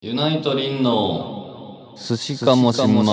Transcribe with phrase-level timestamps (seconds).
[0.00, 3.04] ユナイトリンの寿司かもしんない。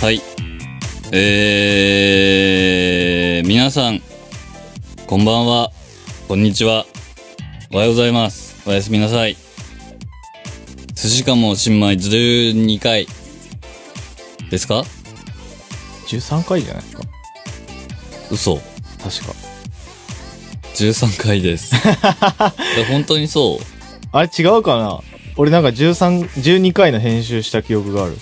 [0.00, 0.22] はい。
[1.12, 4.00] えー、皆さん、
[5.06, 5.70] こんばんは。
[6.28, 6.86] こんにちは。
[7.70, 8.66] おはようございます。
[8.66, 9.43] おやすみなさい。
[11.04, 13.06] 寿司かも新米12回
[14.48, 14.84] ですか
[16.06, 17.02] ？13回じゃないですか
[18.30, 18.56] 嘘。
[18.56, 18.62] 確
[19.02, 19.34] か。
[20.74, 21.76] 13回です。
[21.76, 23.66] いや本当にそう。
[24.12, 25.00] あれ違うかな？
[25.36, 28.18] 俺なんか13、12回の編集した記憶がある。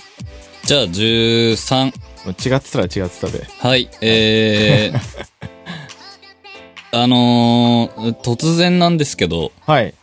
[0.65, 1.93] じゃあ13。
[2.25, 3.47] 違ってたら違ってたで。
[3.59, 4.99] はい、えー、
[6.91, 9.93] あのー、突然なんですけど、はい。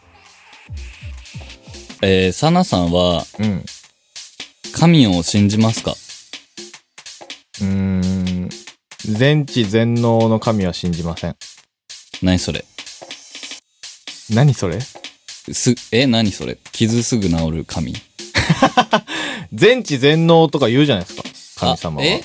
[2.02, 3.64] えー、サナさんはうん。
[4.72, 5.92] 神を信じますか？
[7.60, 8.48] うーん。
[9.04, 11.36] 全知全能の神は信じません。
[12.22, 12.64] 何それ？
[14.30, 14.78] 何それ？
[14.80, 16.56] す、え、何それ？
[16.72, 17.94] 傷すぐ治る神？
[19.52, 21.16] 全知全能とか言うじゃないです
[21.56, 21.66] か。
[21.66, 22.02] 神様は。
[22.02, 22.24] あえ？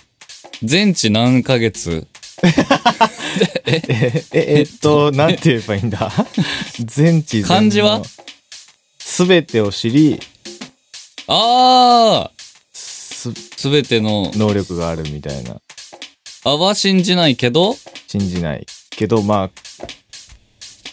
[0.64, 2.08] 全治何ヶ月？
[3.66, 4.26] え、え、
[4.60, 6.12] えっと、なんて言えばいいんだ？
[6.80, 7.48] 全知全能。
[7.48, 8.02] 漢字は？
[9.16, 10.20] すべてを知り、
[11.30, 12.30] あ
[12.74, 15.62] す、ーすべての、能力があるみたいな。
[16.44, 17.78] あは信じないけど、
[18.08, 18.66] 信じない。
[18.90, 19.50] けど、まあ、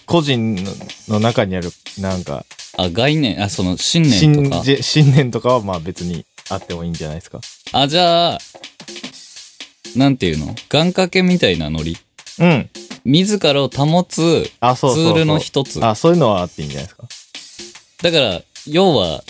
[0.07, 0.71] 個人の
[1.09, 2.47] の中にある、なんか、
[2.79, 4.63] あ、概念、あ、その、信念信とか？
[4.63, 7.41] じ信念とかはまあ別にあってもいいんじゃないですか。
[7.73, 8.39] あ、じゃあ、
[9.97, 10.55] なんていうの？
[10.69, 11.99] 願掛けみたいなノリ？
[12.39, 12.71] うん。
[13.05, 15.15] 自らを保つあ、そうそうそう。
[15.15, 15.85] ツールの一つ。
[15.85, 17.09] あ、そういうのはあっていいんじゃないですか。
[18.03, 19.23] だから、要は、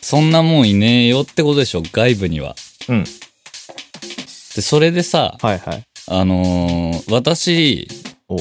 [0.00, 2.56] そんなもんいねえよってことでしょ外部には。
[2.88, 3.04] うん。
[3.04, 5.84] で、それでさ、はいはい。
[6.06, 7.86] あのー私、
[8.28, 8.38] お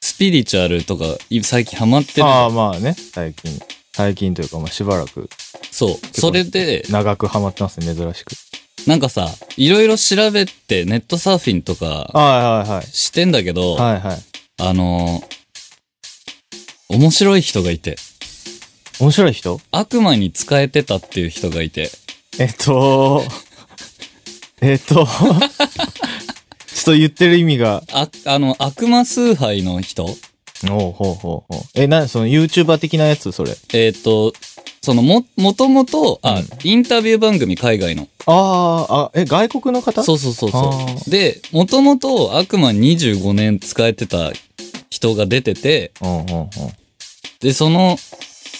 [0.00, 3.58] スピリチュアルとか、い最近ハマってるああ、まあね、最近。
[3.94, 5.28] 最近というか、まあしばらく
[5.70, 6.18] そう。
[6.18, 8.32] それで、長くハマってますね、珍しく。
[8.86, 12.86] なんかさ、いろいろ調べてネットサーフィンとかはいはいはい。
[12.86, 14.18] してんだけど、はいはい。
[14.60, 15.41] あのー
[16.92, 17.96] 面白い人がいて、
[19.00, 19.60] 面白い人？
[19.70, 21.90] 悪魔に使えてたっていう人がいて、
[22.38, 23.24] えっと、
[24.60, 30.04] えっと、 ちょっと言ってる意味が、あ、あの、悪魔崇拝の人？
[30.70, 31.62] おうほうほうほう。
[31.74, 33.32] え、な、その YouTuber 的なやつ？
[33.32, 33.56] それ。
[33.72, 34.32] えっ、と、
[34.82, 38.06] そのも、もともと、あ、うんインタビュー番組海外の。
[38.26, 40.04] ああ、あ、え、外国の方？
[40.04, 41.10] そうそうそうあそーう。
[41.10, 44.30] で、もともと悪魔25年使えてた
[44.90, 46.48] 人が出てて、うんうんうん。
[47.42, 47.98] で、その、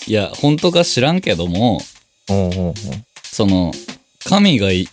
[0.06, 1.80] いや、本当か知らんけども、
[2.28, 2.74] うんうんうん。
[3.22, 3.72] その、
[4.24, 4.88] 神がい、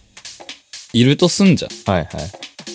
[0.93, 1.71] いるとすんじゃん。
[1.91, 2.21] はいは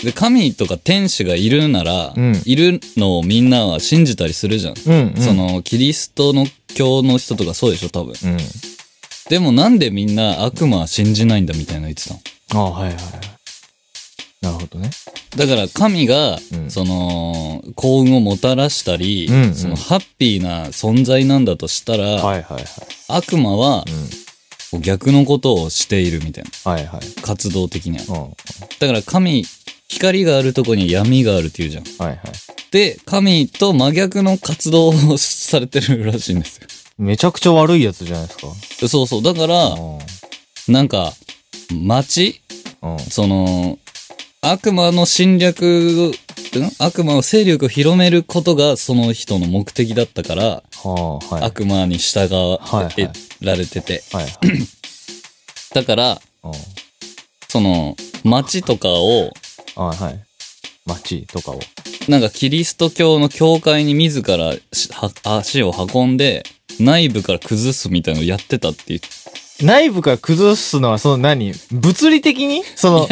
[0.03, 0.05] い。
[0.05, 4.75] で、神とか天使がいるなら、うんいるのをみんなは信じたりするじゃん。
[4.87, 5.23] うん、うん。
[5.23, 8.15] そ、の、キリストの教の人とかそうでしょ、多分。
[8.25, 8.39] うん。
[9.31, 12.15] でもなんでみんな悪魔は信じないんだみたいなの言ってた
[12.55, 12.67] の？
[12.67, 13.34] あはいはいはい。
[14.44, 14.91] なるほどね。
[15.37, 22.65] だから神が、うんその、幸運をもたらしたり、うんうんそのハッピーな存在なんだとしたら、はいはいはい。
[23.09, 23.84] 悪魔は
[24.72, 24.81] うん。
[24.81, 26.72] 逆のことをしているみたいな。
[26.72, 27.22] はいはい。
[27.22, 28.05] 活動的には。
[28.05, 28.31] うん。
[28.81, 29.44] だから神、
[29.88, 31.84] 光があるとこに闇があるっていうじゃん。
[31.99, 32.19] はいはい。
[32.72, 36.61] で、神と真逆の活動をされてるらしいんです
[36.99, 38.49] めちゃくちゃ悪いやつじゃないですか。
[38.49, 38.88] よ。
[38.88, 39.22] そうそう。
[39.22, 39.99] だから、う
[40.71, 40.72] ん。
[40.72, 41.12] なんか、
[41.71, 42.41] 街？
[42.82, 42.99] うん。
[42.99, 43.78] その、
[44.47, 46.12] 悪魔の侵略、ん？
[46.78, 51.44] 悪魔の勢力を広めることがその人の目的だったから、はあ、はい。
[51.44, 53.10] 悪魔に従はいえ
[53.41, 54.03] られてて。
[54.12, 54.34] はいはい。
[55.75, 56.53] だから、うん。
[57.49, 59.32] その、街とかを、
[59.77, 60.21] あはい。
[60.84, 61.61] 街とかを。
[62.09, 64.53] なんかキリスト教の教会に自ら
[65.25, 66.44] 足を運んで、
[66.78, 69.00] 内部から崩すみたいなのをやってたっていう。
[69.64, 71.55] 内部から崩すのは、その何？
[71.70, 72.62] 物理的に？
[72.76, 73.08] その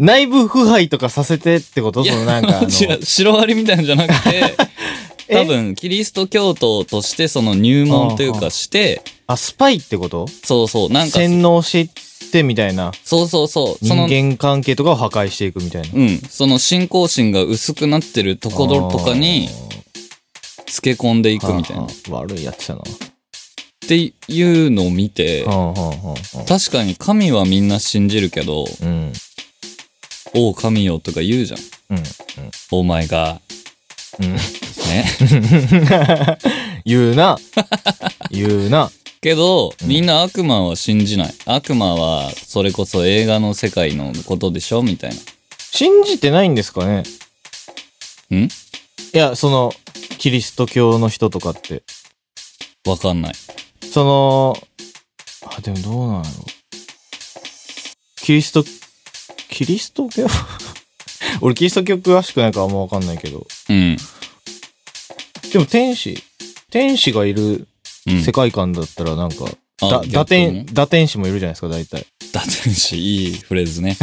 [0.00, 2.00] 内部腐敗とかさせてってこと？
[2.00, 4.56] いやそのなんかあの、 違うシロアリみたいなんじゃなくて、
[5.28, 5.34] え？
[5.36, 10.26] 多分、キリスト教徒としてその入門というかして、あ、スパイってこと？
[10.42, 11.90] そうそう、なんか、洗脳し
[12.32, 12.92] てみたいな？
[13.04, 15.88] そうそうそう、そ人の、間関係とかを破壊していくみたいな？
[15.92, 19.50] うん、その信仰心が薄くなってるところとかに、
[20.66, 21.82] つけ込んでいくみたいな。
[21.82, 22.82] はっあはあ悪いやつだな。
[23.86, 29.12] ていうのを見て、はあはあはあ確かに神はみんな信じるけど、うん。
[30.34, 31.96] おう神よとか言うじゃん。
[31.96, 32.02] うん。
[32.70, 33.40] お前が、
[34.18, 34.34] うん。
[34.34, 34.38] ね。
[36.84, 37.38] 言うな。
[38.30, 38.90] 言うな。
[39.20, 41.34] けど、みんな悪魔は信じない。
[41.44, 45.12] 悪魔は、それこそ映画の世界のことでしょみたい
[45.58, 47.02] 信じてないんですかね
[48.30, 48.38] な。
[48.38, 48.44] ん？
[48.44, 48.48] い
[49.12, 49.72] や、その、
[50.18, 51.82] キリスト教の人とかって。
[52.86, 53.34] わかんない。
[53.92, 54.56] その、
[55.46, 56.46] あ、でもどうなんやろ
[58.16, 58.64] キリスト、
[59.50, 60.26] キリスト教？
[61.42, 63.46] 俺キリスト教詳しくないからあんまわかんないけど。
[63.68, 63.96] うん。
[65.52, 66.22] でも天使、
[66.70, 67.66] 天使がいる
[68.06, 68.22] うん。
[68.22, 69.44] 世界観だったらなんか、
[69.82, 70.66] あだ、打逆天、に？
[70.66, 72.06] 打天使もいるじゃないですか、大体。
[72.32, 73.96] 打天使、いいフレーズね。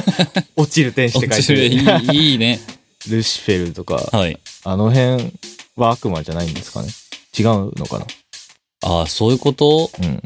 [0.56, 2.14] 落ちる天使って書いて面白いる。
[2.14, 2.60] いいね。
[3.08, 4.38] ルシフェルとか、はい。
[4.64, 5.32] あの辺
[5.76, 6.88] は悪魔じゃないんですかね？
[7.38, 7.46] 違う
[7.78, 8.06] のかな？
[8.82, 9.90] ああ、そういうこと？
[9.98, 10.20] うん。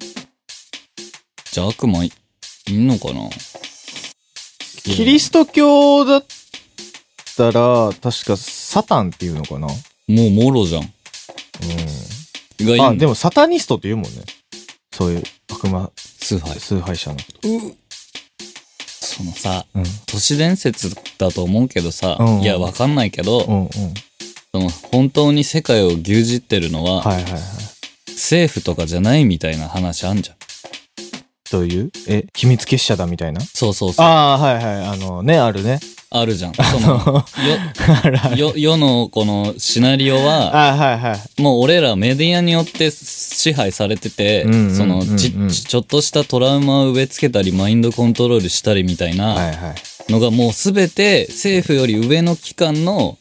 [1.52, 2.12] じゃあ悪魔い、
[2.68, 3.28] いんのかな？
[4.84, 6.24] キリスト教だっ
[7.36, 9.68] たら、確かサタンっていうのかな？
[9.68, 9.74] も
[10.08, 10.82] うもろじゃん。
[10.82, 10.88] が
[12.64, 12.82] いいうん。
[12.82, 14.22] あ、んでもサタニストって言うもんね。
[14.92, 16.60] そういう悪魔崇拝。
[16.60, 17.38] 崇拝者の人。
[18.86, 19.84] そのさ、うん。
[20.06, 23.70] 都市伝説だと思うけどさ、うんいや、わかんないけど、うんうん。
[23.70, 27.42] その本当に世界を牛耳ってるのは、はいはいはい。
[28.08, 30.36] 政府とかじゃないみたいな話あんじゃん。
[31.52, 33.42] どういうえ、秘密結社だみたいな？
[33.42, 34.06] そうそうそう。
[34.06, 34.86] あああ、はいはい。
[34.86, 35.80] あのね、あるね。
[36.26, 36.54] るじゃん。
[36.54, 41.42] その、あるあるよ、 よ、世のこのシナリオは、あはいはい。
[41.42, 50.12] もう俺らメディアによって支配されてて、うんうんうんうんそのち、ちちょっとしたトラウマを植え付けたり、マインドコントロールしたりみたいはいなはい。
[50.12, 53.18] のがもうすべて政府より上の機関の、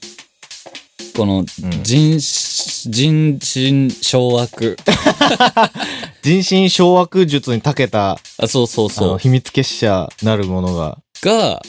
[1.16, 1.46] このうん
[1.84, 4.78] 人、人心掌握。
[6.24, 9.08] 人心掌握術に長けた、あ、そうそうあそう。
[9.10, 11.62] の秘密結社なるものが、が、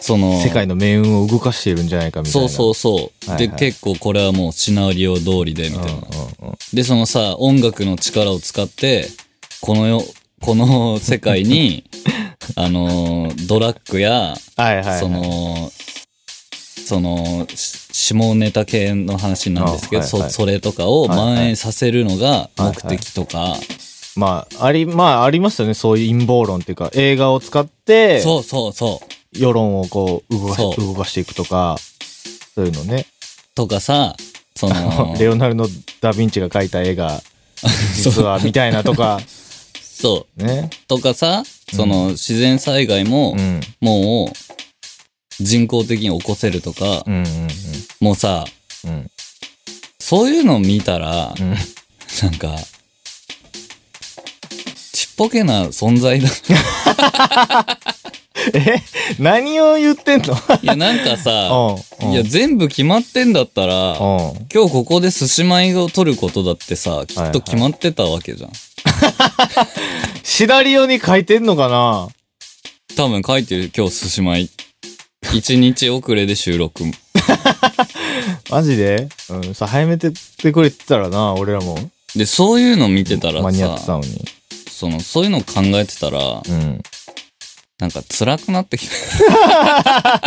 [0.00, 2.48] その、世界の命運を動かしているんじゃないかみたいな。
[2.48, 3.30] そうそうそう。
[3.30, 5.92] はいはいで、結構これはもうシナリオ通りで、みたいな。
[5.92, 9.06] うんうんうんで、そのさ、音楽の力を使って、
[9.60, 10.02] このよ、
[10.40, 11.84] この世界に、
[12.56, 15.00] あのー、ドラッグや、はいはいはい。
[15.00, 15.70] その、
[16.86, 23.56] その、し下ネタ系の話なんですけど、あはいはいそ、それとかを蔓延させるのが目的とか、
[24.16, 25.74] まあ、あり、まあ、ありますよね。
[25.74, 29.38] そういう陰謀論っていうか、映画を使って、そうそうそう。
[29.38, 31.76] 世論をこう、動かし、動かしていくとか、
[32.54, 33.06] そういうのね。
[33.54, 34.16] とかさ、
[34.54, 35.66] その、 レオナルド・
[36.00, 37.22] ダ・ヴィンチが描いた絵が、
[37.96, 39.20] 実は、みたいなとか、
[39.80, 40.68] そう、ね。
[40.88, 43.60] とかさ、その自然災害もう、ん。
[43.80, 44.32] もう、
[45.40, 47.48] 人工的に起こせるとか、うんうん
[48.00, 48.44] もうさ、
[48.84, 48.90] うん。
[48.90, 49.10] うん。
[49.98, 51.50] そういうの見たら、うん。
[51.50, 52.56] なんか、
[54.92, 56.28] ちっぽけな存在だ。
[58.54, 58.82] え？
[59.20, 60.34] 何を言ってんの？
[60.62, 61.30] いや、なんかさ、
[62.02, 62.08] うん。
[62.08, 63.96] うんいや、全部決まってんだったら、うん。
[64.52, 68.52] 今日ここで寿司米を取ることだってさ、きっと決まってたわけじゃん。
[70.24, 72.08] シナリオに書いてんのかな？
[72.96, 74.48] 多分書いてる、今日寿司米。
[75.34, 76.84] 一日遅れで収録。
[78.50, 79.08] マジで？
[79.30, 79.54] うん。
[79.54, 81.78] さ、早めてってくれてたらな、俺らも。
[82.14, 84.24] で、そういうの見てたら間に合ってたさ、のに。
[84.70, 86.82] その、そういうの考えてたら、うん。
[87.78, 90.22] なんか辛くなってきた。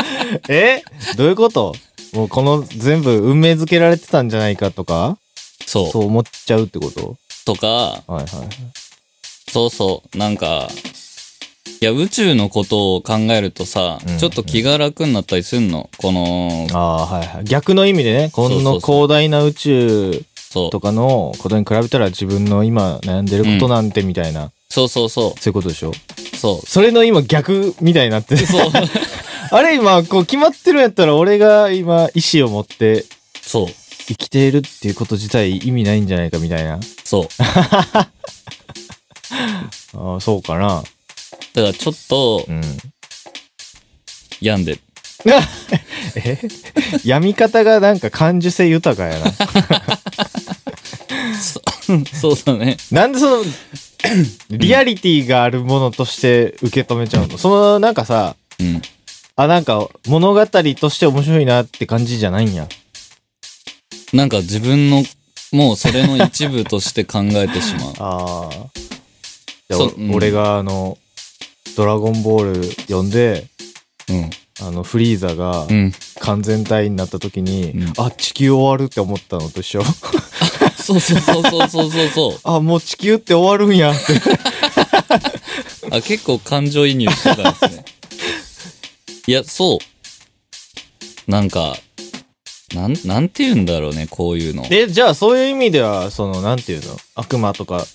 [0.49, 0.83] え？
[1.15, 1.75] どういうこと？
[2.13, 5.17] もうこの全部運命づけられてたんじゃないかとか？
[5.65, 5.91] そう。
[5.91, 7.17] そう思っちゃうってこと？
[7.45, 8.27] とか、はいはい。
[9.51, 10.17] そうそう。
[10.17, 10.67] なんか、
[11.81, 15.89] いや、宇宙のことを考えるとさ、うんちょっと気が楽になったりすんの？
[15.97, 17.43] この、ああ、はいはい。
[17.43, 20.79] 逆の意味でね、この広大な宇宙と。
[20.79, 25.89] かのことに比べたら自分の今悩んでることなんてみたいな、そうそうそそういうことでしょ？
[25.89, 25.93] う。
[26.37, 26.65] そう。
[26.65, 28.45] それの今逆みたいになってる。
[28.45, 28.71] そう。
[29.51, 33.05] あれ今、こう決まってるんやったら俺が今意志を持って
[33.41, 33.67] そう。
[34.07, 36.79] 生きているっていうこと自体意味ないんじゃないかみたいな。
[37.03, 37.27] そう。
[39.97, 40.83] ああ、そうかな。
[41.55, 42.61] だからちょっとうん。
[44.41, 44.81] 病んでる。
[46.15, 46.37] え？
[47.03, 49.31] 闇方がなんか感受性豊かやな。
[52.13, 52.77] そうだね。
[52.91, 53.43] なんでその、
[54.49, 57.37] リアリティがあるものとして受け止めちゃうの？
[57.37, 58.81] そのなんかさ、うん。
[59.37, 62.67] あ、なんか物語として面白いなって感じじゃないんや？
[64.13, 65.03] なんか自分の、
[65.51, 67.93] もうそれの一部として考えてしまう。
[67.99, 68.69] ああ。
[69.69, 70.97] じゃあ俺があの、
[71.75, 73.47] ドラゴンボール読んで、
[74.09, 74.29] うん。
[74.61, 75.91] あの、フリーザがうん。
[76.19, 79.83] 完全体になった時に、うんあ、地球終わるって思ったのと一緒。
[79.83, 82.39] そ うそうそうそうそうそうそう。
[82.45, 84.13] あ、もう地球って終わるんやって。
[85.91, 87.85] あ、結構感情移入してたんですね。
[89.27, 89.79] いや、そ
[91.27, 91.31] う。
[91.31, 91.77] なんか、
[92.73, 94.67] なん、なんて言うんだろうね、こういうの。
[94.67, 96.97] で、じゃあそういう意味では、その、なんていうの？
[97.15, 97.85] 悪魔とか、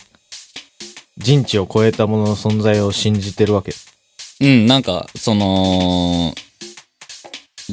[1.20, 3.72] 人知を超えたものの存在を信じてるわけ。
[4.40, 6.34] うん、なんか、その、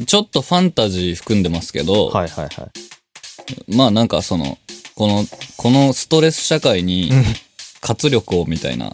[0.05, 2.69] ちょっとファンタジー含んでますけど、はいはいは
[3.69, 3.75] い。
[3.75, 4.57] まあなんかその、
[4.95, 5.25] この、
[5.55, 7.09] このストレス社会に
[7.81, 8.93] 活力をみたいな、ん？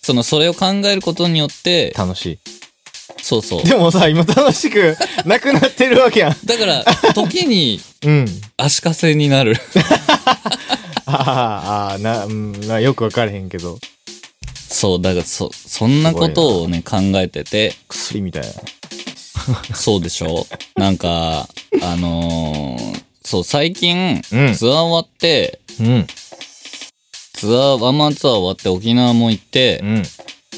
[0.00, 2.38] その、それを考えることによって、楽し
[3.20, 3.64] そうそうい。。
[3.64, 6.36] でもさ、今楽しくなくなってるわけやん。
[6.44, 8.26] だから、時にうん。
[8.56, 9.56] 足かせになる。
[11.12, 13.78] ああ、な、うん、なよくわかれへんけど、
[14.68, 19.74] そう、だからそ、そんなことをね、考えてて、薬みたいな。
[19.74, 20.46] そうでしょ？
[20.76, 21.48] なんか、
[21.82, 26.06] あのーそう、最近、うんツアー終わって、うん。
[27.34, 30.02] ツアー、ワンマンツアー終わって沖縄も行ってう、ん。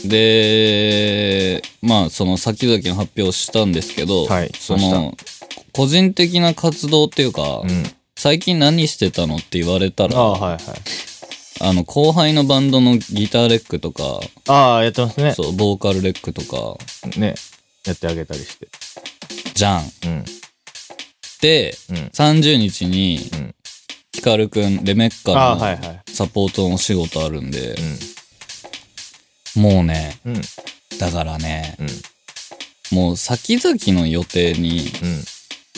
[0.09, 5.17] で、まあ、その先々の発表したんですけど、はいその、
[5.73, 7.85] 個人的な活動っていうか、うん。
[8.23, 10.61] 最近何してたのって言われたら、ああ、はいはい。
[11.61, 15.33] あの、後輩のバンドのギターレックとか、ああ、やってますね。
[15.33, 16.79] そう、ボーカルレックとか、
[17.19, 17.35] ね。
[17.85, 18.69] やってあげたりして。
[19.55, 19.81] じゃん。
[19.81, 20.25] うん。
[21.41, 21.97] で、うん。
[21.97, 23.55] 30日にうん、
[24.13, 26.03] ヒカルくん、レメッカああ、はいのはい。
[26.13, 27.75] サポートのお仕事あるんで、
[29.57, 30.37] もうね、うん。
[30.37, 30.43] うん。
[30.97, 32.97] だからね、うん。
[32.97, 35.25] もう先々の予定に、うん。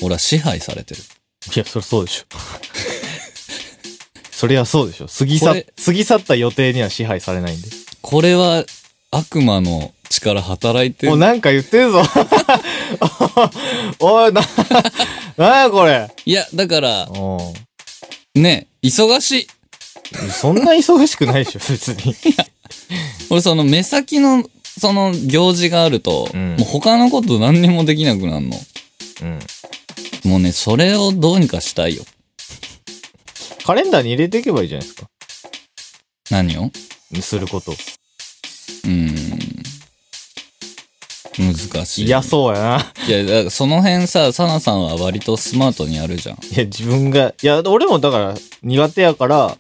[0.03, 1.01] 俺は支配されてる。
[1.55, 2.25] いや、そりゃそうでしょ。
[4.31, 5.07] そりゃそうでしょ。
[5.07, 5.47] 過ぎ去
[5.85, 7.69] 過ぎ去った予定には支配されないんで。
[8.03, 8.65] これは
[9.11, 11.11] 悪魔の力働いてる。
[11.11, 12.03] もうなんか言ってるぞ。
[14.01, 14.43] おい、な、
[15.37, 16.11] なやこれ。
[16.25, 17.55] いや、だから、お
[18.35, 19.49] ね、忙しい。
[20.31, 22.15] そんな忙しくないでしょ、別に。
[23.31, 24.45] 俺その目先の、
[24.81, 28.61] その行事があると、うんもう他のこと何にもできなくなるの。
[29.23, 29.39] うん。
[30.25, 32.05] もうね、それをどうにかしたいよ。
[33.65, 35.09] カレンダーに入れていけばいいじゃないですか。
[36.31, 36.71] 何を？
[37.21, 37.73] すること。
[37.73, 39.39] うーん。
[41.37, 42.07] 難しい。
[42.07, 42.93] 嫌そうやな。
[43.07, 46.37] いや、だからその辺さ、サナさんは割とスマートにやるじゃん。
[46.37, 49.59] いや、自分が、いや、俺もだから苦手やから、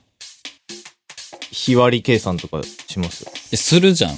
[1.50, 2.62] 日割り計算とか
[2.94, 3.32] しますよ。
[3.52, 4.16] えするじゃん。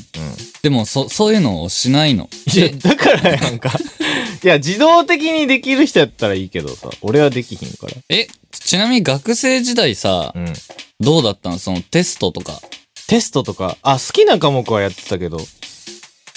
[0.63, 2.29] でも、そ、そういうのをしないの。
[2.55, 3.73] いや、だからやんか。
[4.45, 7.95] いや、自動的にできる人やったらいいけどさ、俺はできひんから。
[8.09, 10.53] え、ちなみに学生時代さ、うん。
[11.01, 12.61] どうだったのそのテストとか。
[13.07, 15.41] テストとか、あ、好きな科目はやってたけど、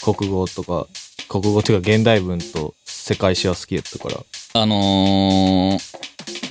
[0.01, 0.88] 国語とか、
[1.27, 4.24] 国語っていうか現代文と世界史は好きやったから。
[4.53, 6.48] あのー、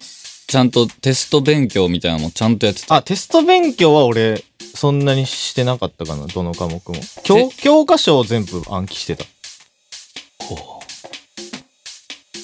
[0.50, 2.94] ちゃんとテスト勉強みたいなのもちゃんとやってた。
[2.96, 4.42] あ、テスト勉強は俺、
[4.74, 6.94] そんなにしてなかったかな、どの科目も。
[7.22, 9.26] 教、教科書を全部暗記してた。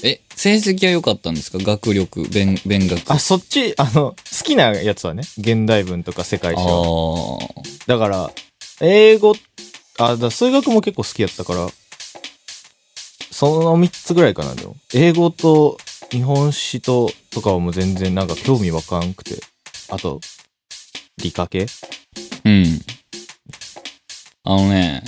[0.02, 1.56] え、成績は良かったんですか？
[1.56, 3.10] 学力、勉、勉学。
[3.10, 7.38] あ、そっち、あの、好きなやつはね、現代文とか世界史は。
[7.86, 8.30] だから、
[8.82, 9.34] 英語、
[9.98, 11.68] あ、だ数学も結構好きやったから、
[13.30, 14.76] その3つぐらいかな、でも。
[14.92, 15.78] 英語と
[16.14, 19.34] 日本史と、とかはもう全然なんか興味わかんくて。
[19.90, 20.20] あと、
[21.20, 21.66] 理科系？
[22.44, 22.80] うん。
[24.44, 25.02] あのね、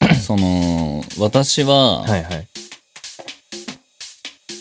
[0.00, 2.10] うその、私は、ん。
[2.10, 2.48] はいはい。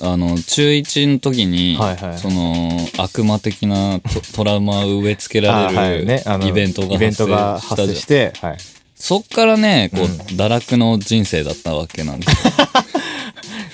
[0.01, 8.57] あの、中1の時に、はいはいその、悪魔的なト トラウマを植え付けらあはいれる、ね、あの、イベントがイベントが発生したじゃん発生して、はい。
[8.95, 12.53] そっからね、こう、う堕落の人生だったわけなんですよ。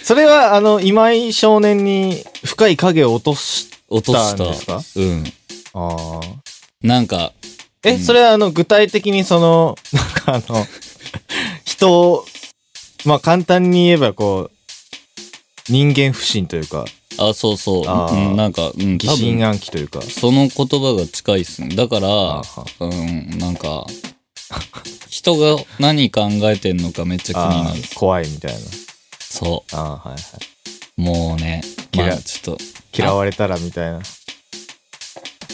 [0.03, 4.81] それは、あの、今井少年に深い影を落とし落としたんですか？
[4.95, 5.23] うん。
[5.73, 6.21] ああ。
[6.81, 7.33] なんか、
[7.83, 10.67] え、うんそれはあの、具体的にその、なんかあの、
[11.65, 12.25] 人を、
[13.05, 14.51] まあ簡単に言えばこう、
[15.69, 16.85] 人間不信というか、
[17.17, 18.15] あ、そうそう。
[18.15, 20.01] うん、なんか、うん、疑心暗鬼というか。
[20.01, 21.75] その言葉が近いっすね。
[21.75, 22.41] だからあ、
[22.79, 23.85] うん、なんか、
[25.09, 27.81] 人が何考えてんのかめっちゃ気になる。
[27.95, 28.59] 怖いみたいな。
[29.31, 30.19] そああ、はいはい。
[30.97, 31.01] う。
[31.01, 31.61] もうね、
[31.95, 32.63] ま嫌あちょっと、
[32.95, 34.01] 嫌われたらみたいな。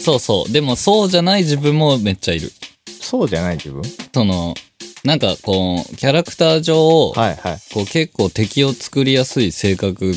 [0.02, 0.52] そうそう。
[0.52, 2.52] でもそうじゃない自分もめっちゃいる。
[3.00, 3.82] そうじゃない自分？
[4.12, 4.54] その、
[5.04, 7.58] なんかこう、キャラクター上、はいはい。
[7.72, 10.12] こう結構敵を作りやすい性格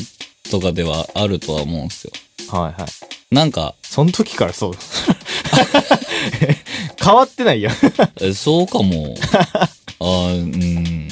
[0.50, 2.12] とかではあるとは思うんですよ。
[2.50, 3.34] はいはい。
[3.34, 4.72] なんか、その時からそう。
[7.02, 7.74] 変わってないやん。
[8.20, 9.14] えそうかも。
[10.00, 11.08] あーうん。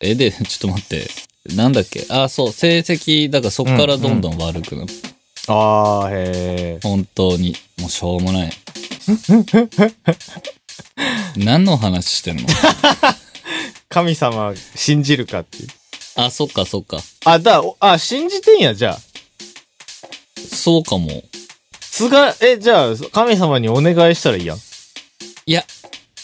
[0.00, 1.10] え、で、ちょっと待って。
[1.46, 2.06] なんだっけ？
[2.10, 4.92] あ、そう、成績、だからそっからどんどん悪くなる。
[5.48, 6.80] ああ、へえ。
[6.82, 7.56] 本当に。
[7.78, 8.52] もうしょうもない。
[11.36, 12.46] 何の話してんの？
[13.88, 15.68] 神様信じるかっていう。
[16.16, 17.00] あ、そっかそっか。
[17.24, 19.00] あ、だ、おあ、信じてんや、じゃあ。
[20.54, 21.22] そうかも。
[21.80, 24.58] つが、え、じゃあ、神様にお願いしたらいいやん。
[25.46, 25.64] いや、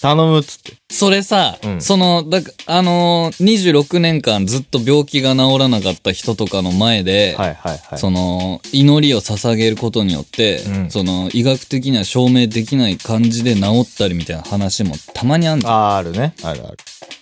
[0.00, 0.74] 頼むっつって。
[0.90, 7.98] それさ、うんその、だかあのー、26年間ずっと病気が治らなかった人とかの前で、はいはいはい。
[7.98, 15.72] その、祈りを捧げることによって、うんその、医学的には証明できない感じで治ったりみたいな話もたまにあるんじゃん。
[15.72, 16.34] あーあるね。
[16.42, 16.76] あるある。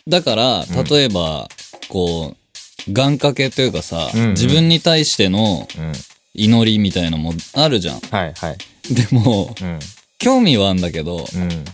[0.06, 1.48] だから、うん例えば、
[1.88, 5.92] こう、願掛けというかさ、うんうん自分に対してのうん。
[6.36, 8.00] 祈りみたいのもあるじゃん。
[8.00, 8.58] はいはい。
[8.92, 9.78] でも、うん。
[10.18, 11.64] 興味はあるんだけど、うん。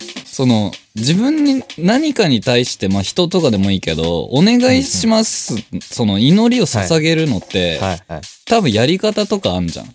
[0.40, 8.20] その、自分に何かに対して、まあ人とかでもいいけど、お願いします、その祈りを捧げるのって、はいはい。
[8.46, 9.94] 多分やり方とかあんじゃん。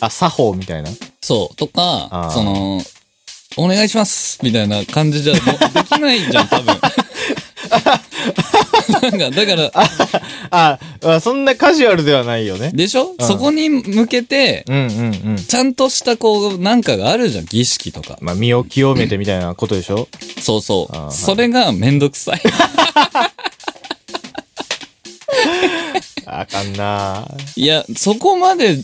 [0.00, 0.90] あ、作法みたいな？
[1.22, 1.56] そう。
[1.56, 2.82] とあかー、その、
[3.56, 6.74] お願いしますみたいな感じじゃできないじゃん、多分。
[8.88, 9.70] なんか、だから、
[10.50, 12.70] ああ、そんなカジュアルではないよね。
[12.74, 15.36] でしょ、そこに向けて、うんうんうん。
[15.36, 18.18] ちゃんとしたこう、なんかがあるじゃん、儀式とか。
[18.20, 20.08] まあ、身を清めてみたいなことでしょ？
[20.40, 21.12] そうそあーう。
[21.12, 22.42] それがめんどくさい。
[26.26, 28.78] あかんないや、そこまで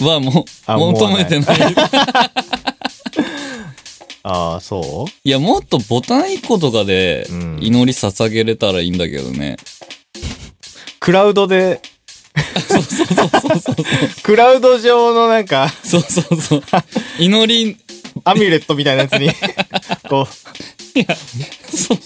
[0.00, 1.58] はもう、あもう求めてない。
[4.24, 9.56] ああ、そいや、もっとボタン1個とかでうん祈り捧げれたらいいんだけどね。
[9.58, 9.62] う
[11.00, 11.80] クラウドで、
[12.68, 13.24] そうそうそ
[13.54, 13.76] うそう。
[14.22, 16.62] クラウド上のなんか、そうそうそう。
[17.18, 17.76] 祈り、
[18.24, 19.30] アミュレットみたいなやつに、
[20.08, 20.28] こ
[21.74, 21.98] そう。
[21.98, 22.00] う、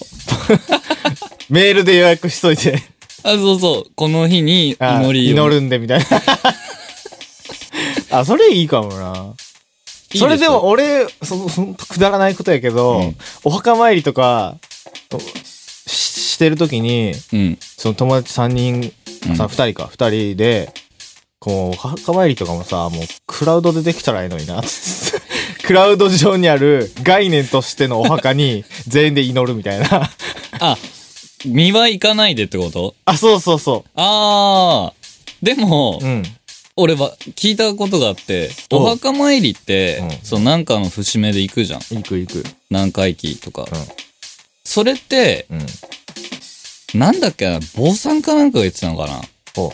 [1.49, 2.81] メールで予約しといて、
[3.23, 3.91] あ、そうそう。
[3.95, 5.31] この日にあ祈りを。
[5.33, 6.05] 祈るんでみたいな。
[8.19, 9.33] あ、それいいかもな。
[10.15, 14.57] それでも、俺、その、そのくだらないことやけど、うんお墓参りとか、
[15.87, 17.57] ししてるときに、うん。
[17.77, 18.93] その友達3人、
[19.29, 20.71] うんさ、2人か、2人で、
[21.39, 24.67] こう、お墓参りとかもさ、もう、クラウドでできたらいいのになって。
[25.63, 30.09] クラウド上にある概念としてのお墓に 全員で祈るみたいな。
[30.59, 30.77] あ、
[31.45, 32.95] 見は行かないでってこと？
[33.05, 35.45] あ、そうそうそあー。
[35.45, 36.05] でも、う。
[36.05, 36.23] うん。
[36.77, 41.79] 俺は聞いたことがあって、おお墓参りって、うんそう、なんかの節目で行くじゃん。
[41.81, 42.43] 行く行く。
[42.69, 43.63] 何回忌とか。
[43.63, 43.67] うん
[44.67, 46.99] それって、うん。
[46.99, 49.21] なんだっけな、坊さんかなんかが言ってたのかな
[49.57, 49.71] お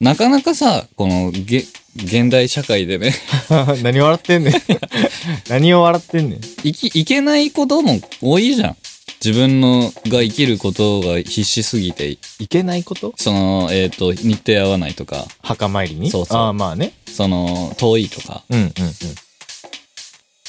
[0.00, 1.64] なかなかさ、この、げ、
[1.96, 3.14] 現代社会でね、
[3.82, 4.54] 何笑ってんねん。
[5.48, 6.40] 何を笑ってんねん。
[6.62, 8.76] いき、いけないことも多いじゃん。
[9.24, 13.12] 自分のが生きることが必死すぎて、いけないこと？
[13.16, 16.10] その、えっ、と、日程合わないとか、墓参りに？
[16.10, 16.92] そうそうああ、まあね。
[17.06, 18.42] その、遠いとか。
[18.50, 18.72] うんうん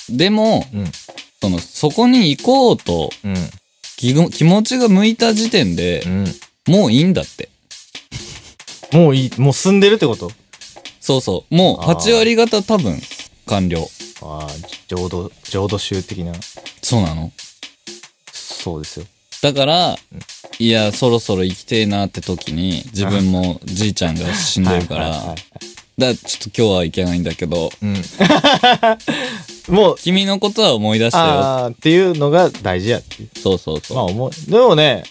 [0.10, 0.80] でも、うん。
[0.82, 0.92] うん。
[1.42, 3.36] その、そこに行こうとうん。
[3.98, 6.26] 気持ちが向いた時点でう、ん。
[6.68, 7.50] もういいんだって。
[8.92, 10.32] もういい、もう住んでるってこと？
[11.00, 11.56] そうそう。
[11.56, 13.00] もうあー8割方多分
[13.46, 13.88] 完了。
[14.22, 14.50] ああ、
[14.88, 16.34] 浄土、浄土宗的な？
[16.82, 17.32] そうなの
[18.64, 19.06] そうですよ。
[19.42, 19.98] だから、
[20.58, 25.38] いや、そろそろ生きてえなって時に、自分もじいちゃんが死んでるから、 はいはいはい
[25.96, 27.94] だからちょっと今日はいけないんだけど、うん。
[29.70, 31.24] もう、君のことは思い出したよ。
[31.26, 33.30] ああ、っていうのが大事やっていう。
[33.40, 33.98] そうそうそう。
[33.98, 34.32] まあ思う。
[34.50, 35.04] でもね、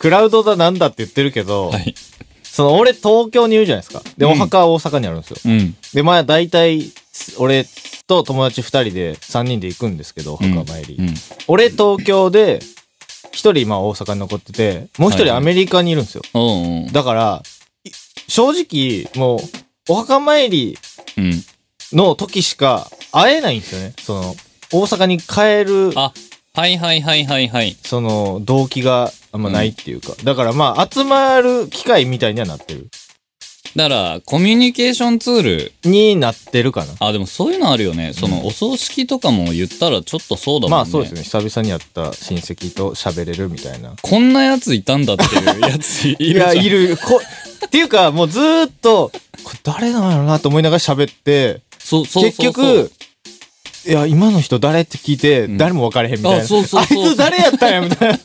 [0.00, 1.94] クラウドだなんだって言ってるけど、はい。
[2.42, 4.02] その俺東京にいるじゃないですか。
[4.18, 5.36] で、うんお墓は大阪にあるんですよ。
[5.44, 5.76] うん。
[5.94, 6.90] で、まあ大体、
[7.38, 7.66] 俺
[8.06, 10.96] と友達二人で三人で行くんですけど、お墓参り。
[10.98, 11.14] うん。
[11.48, 12.60] 俺東京で、
[13.32, 16.22] 一人まあ大阪に残ってて、もう一はいはい人アメリカにいるんですよ。
[16.34, 17.42] おうおうだから、
[17.84, 17.90] い
[18.28, 19.40] 正直、もう、
[19.88, 20.78] お墓参り
[21.16, 21.42] うん。
[21.92, 23.94] の時しか会えないんですよね。
[24.00, 24.36] その、
[24.72, 26.12] 大阪に帰る、あ、
[26.54, 27.76] はいはいはいはいはい。
[27.84, 30.14] その、動機があんまないっていうか。
[30.22, 32.88] だからまあ、集まる機会みたいにはなってる。
[33.76, 36.94] だから、コミュニケーションツール、になってるかな。
[37.00, 38.12] あ、でもそういうのあるよね。
[38.12, 40.70] その、お葬式とかも言ったらちょっとそうだもんね。
[40.70, 41.22] まあそうですね。
[41.22, 43.94] 久々に会った親戚と喋れるみたいな。
[44.02, 46.26] こんなやついたんだっていうやついる。
[46.26, 46.96] いや、いる。
[46.96, 47.20] こ
[47.66, 49.12] っていうか、もうずーっと、
[49.44, 52.52] これ誰なんやろなと思いながら喋って、そうそうそうそう。
[52.52, 52.92] 結局、
[53.86, 56.38] いや、今の人誰って聞いて、ん誰も分かれへんみたいな。
[56.38, 58.18] あそうそうそうあいつ誰やったんやみたいな。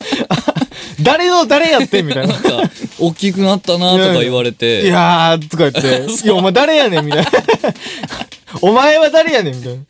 [1.02, 2.34] 誰の誰やってんみたいな。
[2.34, 4.82] なんか、大きくなったなとか言われて。
[4.82, 7.30] いやー、とか言って、 いや、お前誰やねんみたいな。
[8.60, 9.80] お前は誰やねんみたいな。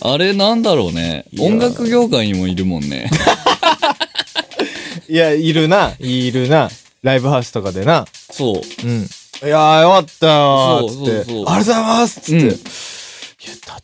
[0.00, 1.24] あれなんだろうね。
[1.38, 3.10] 音楽業界にもいるもんね。
[5.08, 6.70] いや、いるな、いるな。
[7.02, 8.06] ライブハウスとかでな。
[8.30, 8.86] そう。
[8.86, 9.08] うん。
[9.44, 10.88] いやー、よかったよ。
[10.88, 12.97] そうそうそうありがとうございますつって。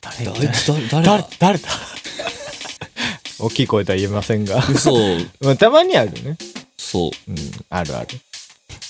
[0.00, 1.68] 誰誰、誰誰だ、
[3.38, 4.64] 大きい声とは言えませんが。
[4.68, 4.92] 嘘。
[5.40, 6.36] まあ、たまにあるね。
[6.76, 7.30] そう。
[7.30, 7.36] うん、
[7.70, 8.08] あるある。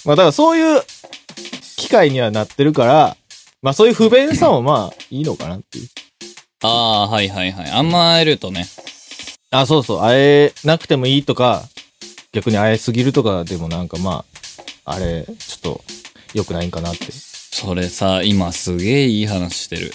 [0.04, 0.82] まあ、だからそういう
[1.76, 3.16] 機会にはなってるから、
[3.62, 5.88] まあそういう不便さもまあいいのかなっていう。
[6.62, 7.70] ああ、はいはいはい。
[7.70, 8.66] あんま会えるとね。
[9.50, 11.68] あ、そうそう、会えなくてもいいとか、
[12.32, 14.24] 逆に会えすぎるとかでもなんかま
[14.84, 15.84] あ、あれ、ちょっと、
[16.34, 17.06] 良くないんかなって。
[17.12, 19.94] それさ、今すげえいい話してる。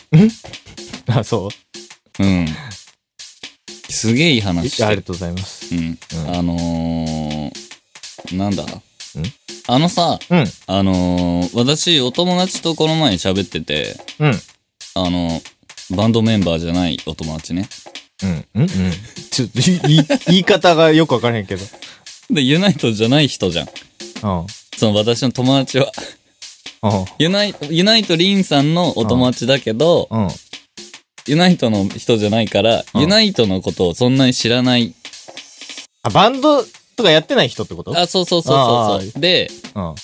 [1.10, 1.50] あ、そ
[2.20, 2.24] う？
[2.24, 2.48] うん。
[3.90, 4.88] すげえいい話してる。
[4.88, 5.76] ありがとうございます。
[5.76, 6.00] うん。
[6.14, 8.66] うんあのー、なんだ？
[9.68, 14.32] あのさ、うん、あのー、私、お友達とこの前喋ってて、うん、
[14.96, 15.42] あの、
[15.96, 17.68] バンドメンバーじゃないお友達ね。
[18.24, 18.68] うん、うん、うん。
[19.32, 19.60] ちょっと、
[20.28, 21.64] 言い方がよくわからへんけど。
[22.32, 23.68] で、ユナイトじゃない人じゃん。
[23.68, 23.72] うん、
[24.78, 25.92] その私の友達は。
[26.82, 30.28] うん、ユナイト、ユナイトリンさんのお友達だけど、うん。
[31.30, 34.96] ユナイトの人じゃないから、うんユナイトのことをそんなに知らない。
[36.02, 36.64] あ、バンド
[36.96, 37.98] とかやってない人ってこと？
[37.98, 39.22] あ、そうそうそうあそうそう。
[39.22, 39.96] で、うん、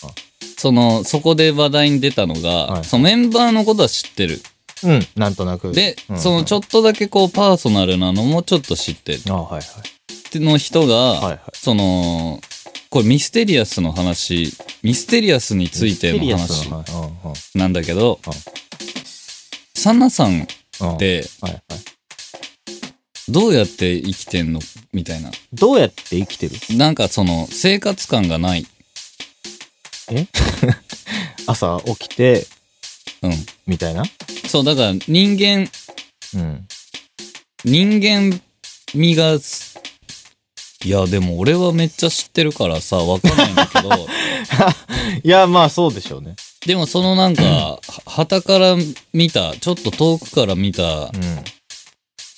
[0.57, 4.39] その、そこで話題に出たのが、はいそのメンバーのことは知ってる。
[4.83, 4.91] うん。
[4.91, 5.71] うん、なんとなく。
[5.71, 9.21] で、うんそのちょっとだけこうパーソナルなのもちょっと知ってる。
[9.29, 9.61] あ、はいはい。
[9.61, 11.39] っての人が、はいはい。
[11.53, 12.39] その、
[12.91, 16.69] これミステリアスの話、ミステリアスについての話
[17.55, 18.33] なんだけどうん、
[19.73, 20.47] サンナさん
[20.79, 20.97] っ。
[20.97, 21.61] てはいはい。
[23.27, 24.59] どうやって生きてんの？
[24.93, 25.31] みたいな。
[25.53, 26.77] どうやって生きてる？
[26.77, 28.67] なんかその生活感がない。
[31.47, 32.45] 朝起きて、
[33.23, 33.33] うん。
[33.65, 34.03] みたいな？
[34.47, 35.67] そう、だから人間、
[36.35, 36.67] うん。
[37.63, 38.39] 人間
[38.93, 39.79] 味がす、
[40.83, 43.89] いや、でも俺はめっちゃ知ってるからさ、わかんないんだけど、
[45.23, 46.35] いや、まあそうでしょうね。
[46.65, 48.75] でもそのなんか、は旗から
[49.13, 51.11] 見た、ちょっと遠くから見た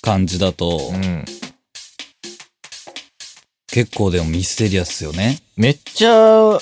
[0.02, 0.96] 感じだと、うん。
[0.96, 1.24] うん。
[3.70, 5.38] 結構でもミステリアスよね。
[5.56, 6.58] めっちゃ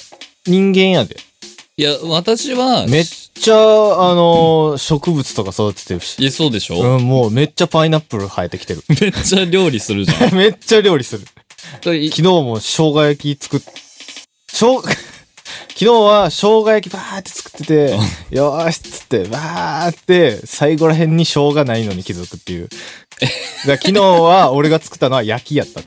[0.47, 1.17] 人間やで。
[1.77, 3.59] いや、私は、めっちゃ、あ
[4.15, 6.19] のー植物とか育ててるし。
[6.21, 8.83] いや、そうでしょ、うん、もうめっちゃパイナップル生えてきてる。
[9.01, 10.35] めっちゃ料理するじゃん。
[10.39, 11.25] めっちゃ料理する。
[11.97, 13.61] い昨日も生姜焼き作っ、
[14.53, 14.67] 生、
[15.79, 17.99] 昨日は生姜焼きバーって作ってて、
[18.35, 22.71] よーしっつって、バーって、最後ら辺に生姜ないのに気づくっていう。
[23.67, 25.83] だ昨日は俺が作ったのは焼きやった。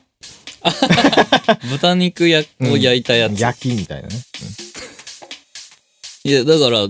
[1.71, 3.39] 豚肉やを焼いたやつ。
[3.39, 4.15] 焼きみたいなね。
[6.23, 6.87] いや、だから、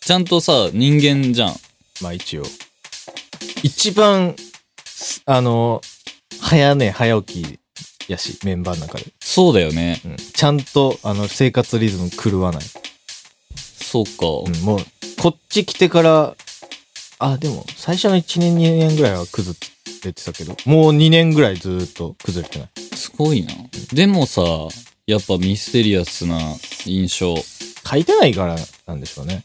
[0.00, 1.60] ちゃんとさ、人間じゃん。
[2.00, 2.42] まあ一応。
[3.62, 4.34] 一番、
[4.84, 5.80] すあの、
[6.40, 9.04] 早寝早起きやし、メンバーの中で。
[9.34, 10.00] そうだよね。
[10.04, 12.62] うん、ちゃんと、あの、生活リズム狂わない。
[13.56, 14.10] そうか。
[14.46, 14.78] うん、もう、
[15.20, 16.36] こっち来てから、
[17.18, 19.56] あ、でも、最初の1年、2年ぐらいは崩
[20.04, 22.68] れてたけど、もう2年ぐらいずーっと崩れてない。
[22.94, 23.52] すごいな。
[23.92, 24.42] でもさ、
[25.04, 26.38] やっぱミステリアスな
[26.86, 27.34] 印象。
[27.90, 29.42] 書いてないからなんでしょうね。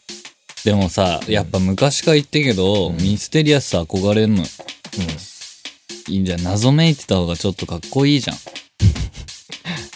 [0.65, 4.45] でもさ、やっぱ昔から言ってけど、うんミステリアス憧れんの。
[6.08, 6.43] いいんじゃん。
[6.43, 8.38] 謎めいてた方がちょっとかっこいいじゃん。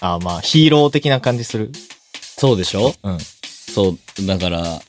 [0.05, 1.71] あ、まあ、ヒーロー的な感じする？
[2.37, 2.93] そうでしょ？
[3.03, 3.17] うん。
[3.19, 3.89] そ
[4.19, 4.81] う、だから、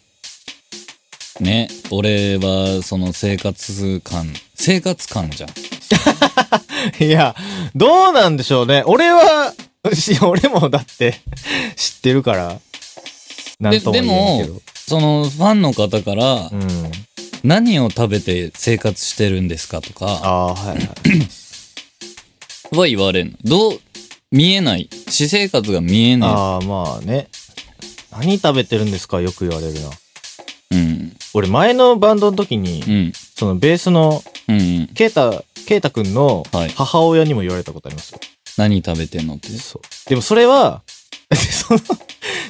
[1.41, 5.51] ね、俺はその生活感、生活感じゃん。
[7.03, 7.35] いや、
[7.75, 8.83] どうなんでしょうね。
[8.87, 9.55] 俺は、
[9.93, 11.21] し 俺もだって、
[11.77, 12.61] 知ってるから、
[13.61, 14.63] なんとも言えんけど。
[14.87, 16.93] そのファンの方からう、ん。
[17.43, 20.87] 何を食べて生活してるんですかとかああ、はいはい。
[22.77, 23.37] は言われんの。
[23.45, 23.81] どう、
[24.35, 24.89] 見えない。
[25.09, 26.31] 私生活が見えない。
[26.31, 27.29] ああ、まあね。
[28.11, 29.21] 何食べてるんですか？
[29.21, 29.91] よく言われるな。
[30.73, 31.17] うん。
[31.35, 33.13] 俺前のバンドの時に、うん。
[33.37, 34.87] そのベースのうんうん。
[34.89, 38.19] ケイタ、ケイタくんのはい母親にも言われたことありますよ。
[38.57, 39.49] 何食べてんのって。
[39.51, 40.09] そう。
[40.09, 40.83] でもそれは、
[41.35, 41.81] その、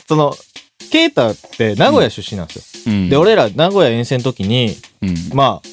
[0.09, 0.37] その、
[0.91, 2.95] ケイタって名古屋出身なんですよ。
[2.95, 3.09] うん。
[3.11, 5.17] で、俺ら名古屋遠征の時に、うん。
[5.35, 5.69] まあ、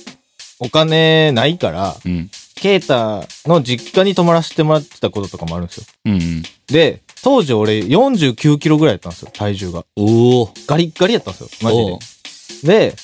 [0.60, 2.30] お金ないから、うん。
[2.62, 5.84] ケイタの実家に泊まらせてもらってたこととかもあるんですよ。
[6.06, 6.44] うんうん。
[6.68, 9.84] で、当時俺49キロぐらいやったんですよ、体重が。
[9.96, 10.54] おお。
[10.68, 12.00] ガリッガリやったんですよ、マジお
[12.68, 12.90] で。
[12.92, 12.96] で、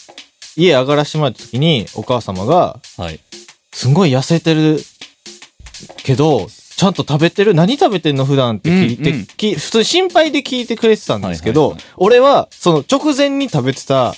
[0.56, 3.20] 家上がらしてもらった時に、お母様が、はい。
[3.74, 4.80] すんごい痩せてる
[6.04, 7.56] けど、ちゃんと食べてる？
[7.56, 14.14] 何食べてんの普段って聞いて、うんうんき普通に心配で聞いてくれてたんですけど、はいはいはい俺は、その直前に食べてた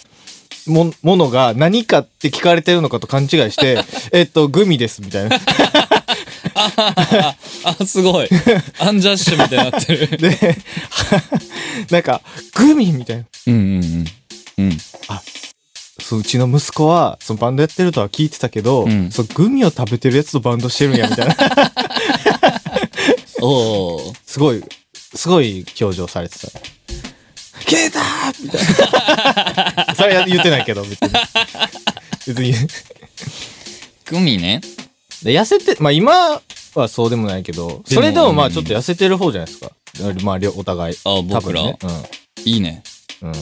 [0.67, 5.39] も、ものが何かって聞かれてるのかと勘違いして、 えっと、グミです、みたいな。
[6.55, 8.29] あ、あ、すごい。
[8.79, 10.17] アンジャッシュみたいになってる。
[10.17, 10.57] で、
[11.89, 12.21] なんか、
[12.55, 13.25] グミみたいな。
[13.47, 14.05] うんうん
[14.57, 14.65] うん。
[14.65, 14.77] うん。
[16.01, 21.35] そう、うちの息子は、そのバンドやってるとは聞いてたけど、うんそう、グミを食べてるやつとバンドしてるんや、みたいな。
[23.41, 24.13] おお。
[24.25, 24.63] すごい、
[25.15, 26.47] すごい表情されてた。
[27.69, 29.95] ケーターみたいな。
[29.95, 31.09] それは言ってないけど、別に。
[32.27, 32.53] 別に。
[32.53, 32.67] 乳
[34.05, 34.61] 首ね。
[35.23, 36.41] で痩せて、まあ今
[36.75, 39.71] はそうでもないけど、それでもまうんあちょっと痩せてる方じゃないですか。
[40.23, 40.95] まあ、お互い。
[41.03, 41.77] あ、多僕ら、分ね。
[42.45, 42.83] いいね。
[43.21, 43.29] うん。
[43.29, 43.35] うん。
[43.35, 43.39] い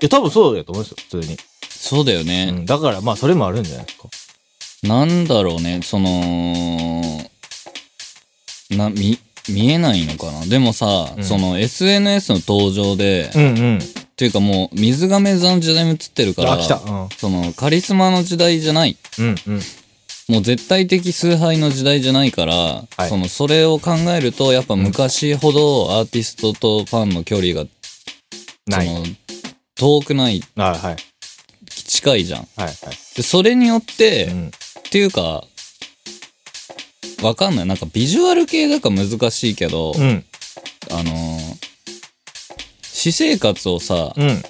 [0.00, 1.38] や、多分そうだと思うんですよ、普通に。
[1.70, 2.48] そうだよね。
[2.50, 2.66] うん。
[2.66, 4.08] だからまあそれもあるんじゃないですか。
[4.82, 7.30] なんだろうね、その、
[8.70, 10.46] な、み、見えないのかな？
[10.46, 13.78] でもさ、うんその SNS の登場で、うんうん。
[13.78, 13.80] っ
[14.16, 16.54] ていうかもう水亀座の時代も映ってるから。
[16.54, 17.08] うん。
[17.16, 18.96] そのカリスマの時代じゃない。
[19.18, 19.60] うんうん。
[20.26, 27.66] もう絶対的崇拝の時代じゃないから、はいその、それを考えると、やっぱ昔ほどアーティストとファンの距離が。
[28.70, 29.04] その、
[29.74, 30.96] 遠くない、あはい。
[31.68, 32.48] 近いじゃん。
[32.56, 32.74] はいはい。
[33.16, 34.46] で、それによって、うん。
[34.46, 34.50] っ
[34.90, 35.44] ていうか、
[37.28, 37.66] わかんない。
[37.66, 40.24] なんかビジュアル系だから難しいけど、うん。
[40.90, 41.74] あのー
[43.04, 44.42] 私生活をさ、うん。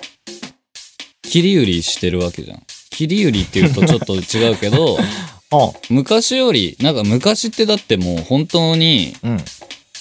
[1.23, 2.63] 切り売りしてるわけじゃん。
[2.91, 4.97] 切り売りって言うとちょっと違うけど、
[5.51, 9.45] あ昔より、なんか昔ってだってもう本当にうん。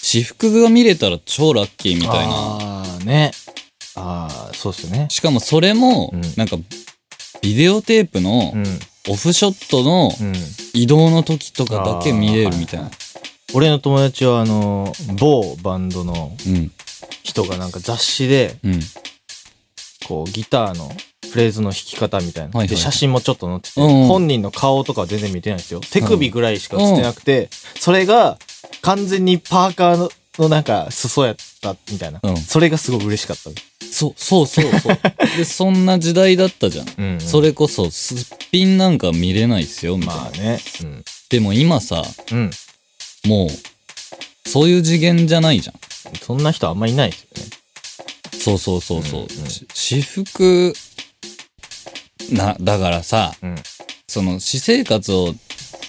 [0.04, 2.16] 私服が見れたら超ラッキーみたいな。
[2.28, 3.32] ああ、ね。
[3.96, 5.08] ああ、そうっすね。
[5.10, 6.58] しかもそれもうん、なんか、
[7.42, 8.80] ビデオテープのうん。
[9.10, 10.34] オフショットのうん。
[10.74, 12.90] 移動の時とかだけ見れるみたいな。
[13.54, 16.72] 俺の友達はあの、某バンドのうん。
[17.24, 18.80] 人がなんか雑誌で、うん。
[20.08, 20.90] こう、ギターの
[21.30, 22.50] フレーズの弾き方みたいな。
[22.50, 25.82] はいはいで、写真もちょっと載ってて、うんうん本人の顔とかは全然見てないんですよ。
[25.82, 28.38] 手首ぐらいしか映ってなくて、それが
[28.82, 32.20] 完全にパーカーの、のなんか裾やったみたいな。
[32.24, 33.50] うんそれがすごい嬉しかった。
[33.92, 35.00] そう、そうそうそう。
[35.38, 36.88] で、そんな時代だったじゃん。
[36.98, 37.22] うん、うん。
[37.22, 38.18] それこそ、すっ
[38.52, 40.22] ぴんなんか見れないっすよ、みたいな。
[40.24, 40.60] まあね。
[40.82, 41.06] うん。
[41.30, 42.52] でも今さ、うん。
[43.26, 45.76] もう、そういう次元じゃないじゃん。
[46.22, 47.50] そんな人あんまいないですよね。
[48.40, 49.28] そうそうそうそう。
[49.30, 50.74] うんうんし私服、
[52.32, 53.56] な、だからさ、うん。
[54.08, 55.36] その、私生活を、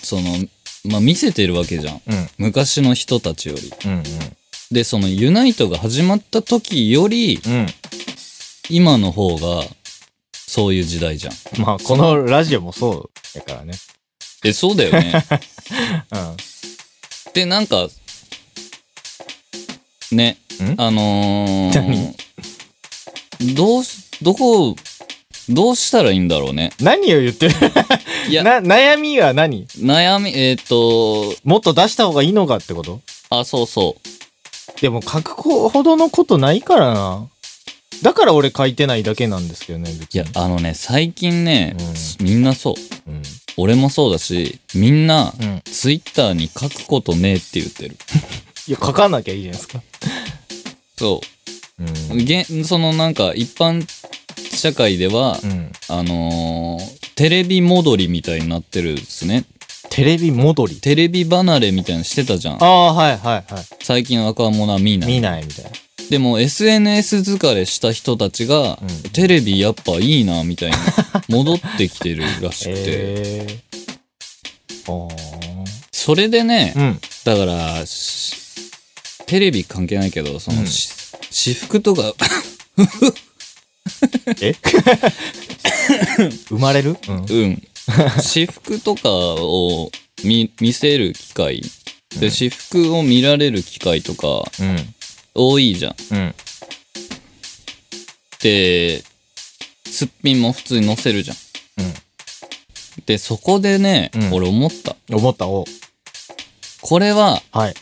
[0.02, 0.46] その、
[0.84, 2.02] まあ、見せてるわけじゃん。
[2.06, 2.28] うん。
[2.38, 3.72] 昔の人たちより。
[3.86, 4.02] うん。
[4.70, 7.52] で、その、ユナイトが始まった時より、うん。
[7.52, 7.66] うん。
[8.70, 9.64] 今の方が、
[10.32, 11.34] そういう時代じゃん。
[11.60, 13.74] まあ、このラジオもそうやからね。
[14.44, 15.24] え、そうだよね。
[16.12, 16.36] うん。
[17.32, 17.88] で、なんか、
[20.12, 20.74] ね、ん？
[20.80, 22.14] あの何？
[23.40, 24.76] ー、どうし、どこ、
[25.48, 26.70] どうしたらいいんだろうね。
[26.80, 27.54] 何を言ってる？
[28.28, 29.66] いや、な、悩みは何？
[29.78, 33.00] 悩み、えっ、と、もっと出した方がいいのかってこと？
[33.30, 33.96] あ、そうそ
[34.76, 34.80] う。
[34.80, 35.32] でも書く
[35.68, 37.26] ほどのことないからな。
[38.02, 40.20] だから俺書いてないだけなんですけどね、別に。
[40.22, 41.76] いや、あのね、最近ね、
[42.20, 43.10] うみんなそう。
[43.10, 43.22] うん。
[43.56, 45.62] 俺もそうだし、みんな、うん。
[45.64, 47.96] ツイッターに書くことねえって言ってる。
[48.66, 49.82] いや、書かなきゃいいじゃないですか。
[50.96, 51.20] そ
[51.78, 51.84] う
[52.14, 52.16] う。
[52.16, 52.24] ん。
[52.24, 53.86] げそのなんか、一般
[54.36, 55.72] 社会では、うん。
[55.88, 59.44] あのーテレビ戻りみたいになってるっすね。
[59.88, 60.76] テレビ戻り？
[60.80, 62.66] テレビ離れみたいなのしてたじゃんあ。
[62.66, 63.64] あ、はいはいはい。
[63.82, 65.10] 最近若者は見ない。
[65.12, 65.70] 見ないみたいな。
[66.10, 70.76] でも SNS 疲れした人たちが、うんテレビやっぱいいな、みたいな、
[71.30, 72.74] 戻ってきてるらしくて。
[72.76, 75.08] ええー。
[75.08, 75.08] あ
[75.92, 76.80] それでね、あ。
[76.80, 77.00] うん。
[77.24, 78.34] だから、し
[79.26, 80.88] テレビ関係ないけど、その、うんし
[81.30, 82.12] 私服とか、
[84.40, 84.54] え？
[86.48, 86.96] 生まれる？
[87.08, 87.26] うん。
[87.28, 87.62] うん。
[88.18, 89.90] 私服とかを
[90.24, 91.62] 見、見せる機会。
[92.18, 94.94] で、私服を見られる機会とかうん。
[95.34, 95.94] 多いじゃん。
[96.12, 96.34] うん。
[98.40, 99.02] で、
[99.86, 101.36] すっぴんも普通に載せるじゃん。
[101.78, 101.94] うん。
[103.06, 104.96] で、そこでね、うん俺思った。
[105.10, 105.64] 思った、お。
[106.80, 107.74] これは、はい。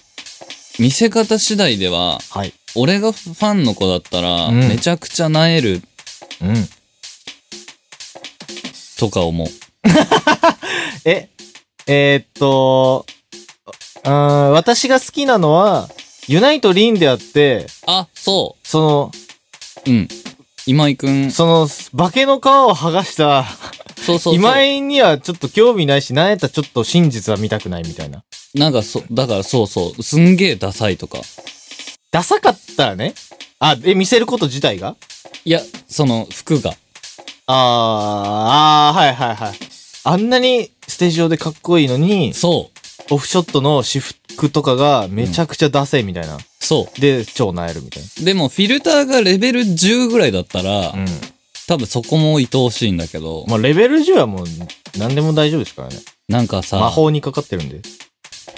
[0.79, 2.53] 見せ方次第では、はい。
[2.75, 5.83] 俺がファンの子だったら、うんめちゃくちゃなえる
[6.43, 6.69] うん。
[8.99, 9.49] とか思う。
[11.05, 11.29] え、
[11.87, 13.07] えーっと、
[14.05, 15.89] うーん、私が好きなのは、
[16.29, 19.13] ユナイトリンであって、あ、そその、
[19.87, 19.91] う。
[19.91, 20.09] うん。
[20.67, 21.31] 今井くん。
[21.33, 23.45] その、化けの皮を剥がした、
[23.97, 24.35] そうそうそう。
[24.35, 28.23] 今井にはちょっと興味ないし、なんやったらちょっと真実は見たくないみたいな。
[28.55, 30.03] なんかそ、だからそうそう。
[30.03, 31.21] すんげえダサいとか。
[32.11, 33.15] ダサかったらね。
[33.65, 34.97] あ、え、見せること自体が？
[35.45, 36.71] いや、その服が。
[36.71, 36.77] あー、
[37.47, 39.59] あー、はいはいはい。
[40.05, 42.71] あんなにステージ上でかっこいいのに、そ
[43.11, 46.37] オフショットの私服とかがめちゃくちゃダセいみたいな。
[46.37, 46.41] う。
[46.59, 48.25] そで、超なえるみたいう。
[48.25, 50.93] でも、フィルターがレベル10ぐらいだったら、な。
[50.95, 51.07] うん。
[51.69, 54.47] 多分そこも愛おしいんだけど、まあ、レベル10はもう
[54.99, 55.97] 何でも大丈夫ですからね。
[56.29, 57.81] なんかさ、魔法にかかってるんで。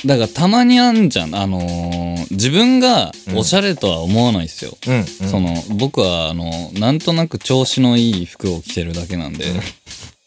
[0.07, 1.35] だからたまにあんじゃん。
[1.35, 4.77] あのー自分がおしゃれとは思わないっすよ。
[4.87, 5.05] うん、うん。
[5.05, 9.45] その、僕は、あの、なんとなく調子のいい服を着てるだけなんで、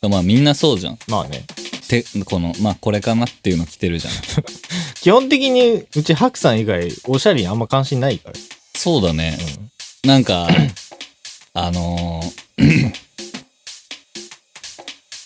[0.07, 0.99] まあみんなそうじゃん。
[1.07, 1.43] まあね。
[1.87, 4.13] て、この、まあこれかなっていうの着てるじゃん。
[5.01, 8.35] 基本的に、うちハクさん以外、おしゃれにあんま関心ないから。
[8.75, 9.37] そうだね。
[10.03, 10.09] うん。
[10.09, 10.47] なんか、
[11.53, 13.06] あのー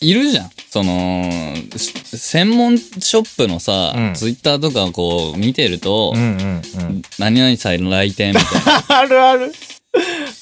[0.01, 0.49] いるじゃん。
[0.69, 7.01] その、し専門ショップのさ、うんツイッターとかこう見てると、うんうんうん。
[7.19, 8.43] 何々さんの来店みたい
[8.87, 8.97] な。
[8.99, 9.53] あるある。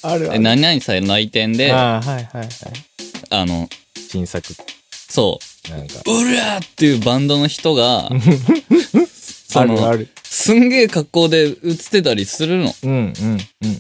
[0.04, 0.40] あるあえる。
[0.40, 2.48] 何々さんの来店で、あああ、はいはい
[3.32, 3.46] はい。
[3.46, 3.70] の、
[4.10, 4.56] 新作。
[5.10, 5.96] そなんか。
[6.06, 8.10] う、うらーっていうバンドの人が、
[9.50, 10.08] そのあるある。
[10.24, 11.56] すんげえ格好で映っ
[11.92, 12.74] てたりするの。
[12.84, 13.14] うんうん
[13.64, 13.78] うん。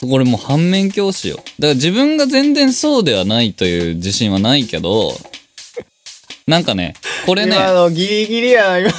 [0.00, 1.36] これもう反面教師よ。
[1.36, 5.14] だから自分が全然そうではないという自信はないけど、
[6.46, 8.90] なんかね、これね、今のギリギリやな、今。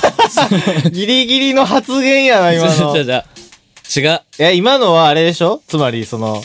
[0.91, 2.91] ギリギリの発言やな、今の。
[2.91, 3.23] いじゃ
[3.85, 4.21] じゃ違う。
[4.37, 5.61] や、今のはあれでしょ？
[5.67, 6.43] つまり、その、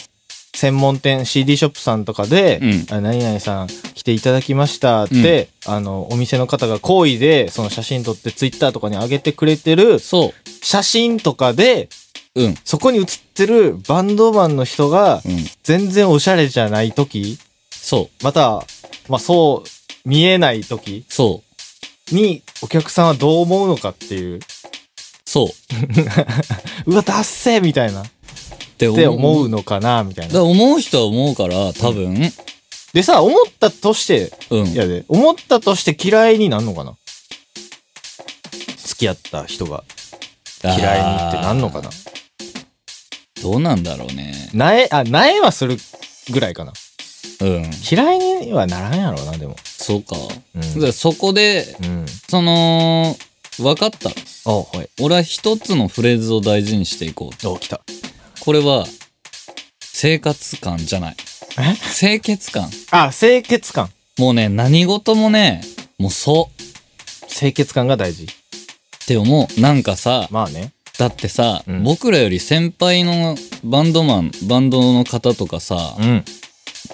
[0.54, 11.88] 専門店、CD ショップさんとかで、うんあ何々さん来ていただきましたって、あの、お店の方が好意で、その写真撮ってツイッターとかに上げてくれてるそ写真とかで、
[12.34, 12.42] う。
[12.42, 12.54] うん。
[12.64, 15.44] そこに写ってるバンドマンの人がうん。
[15.62, 17.38] 全然おしゃれじゃない時、
[17.70, 18.24] そう。
[18.24, 18.64] また、
[19.08, 21.42] まあそう見えない時そ
[22.10, 22.14] う。
[22.14, 24.40] にお客さんはどう思うのかっていう、
[25.24, 25.48] そう。
[26.90, 28.08] うわ、ダッセーみたいなっっ
[28.76, 30.42] てて思うのかなみたいな。
[30.42, 32.32] 思う人は思うから、多分、
[32.92, 34.66] でさ、思ったとして、うん。
[34.68, 36.96] いやで、思ったとして嫌いになんのかな？
[38.84, 39.84] 付き合った人が
[40.62, 41.90] 嫌いにってなんのかな？
[43.42, 44.50] どうなんだろうね。
[44.54, 45.76] なえ、あ、なえはする
[46.30, 46.72] ぐらいかな。
[47.40, 47.70] うん。
[47.90, 49.56] 嫌いにはならんやろうな、でも。
[49.64, 50.16] そうか。
[50.54, 50.60] うん。
[50.60, 52.06] だからそこで、うん。
[52.30, 53.16] その、
[53.58, 54.10] 分かった。
[54.10, 54.88] あ、はい。
[55.00, 57.48] 俺は一つのフレーズを大事にしていこう。
[57.48, 57.80] お、来た。
[58.40, 58.86] これは、
[59.80, 61.16] 生活感じゃない。
[61.58, 61.76] え？
[61.98, 62.70] 清潔感。
[62.90, 63.90] あ、清潔感。
[64.18, 65.62] もうね、何事もね、
[65.98, 66.62] もうそう。
[67.28, 68.24] 清潔感が大事。
[68.24, 68.28] っ
[69.06, 69.60] て思う。
[69.60, 70.72] なんかさ、まあね。
[71.02, 73.34] だってさ、うん僕らより先輩の
[73.64, 76.24] バンドマン、バンドの方とかさ、うん。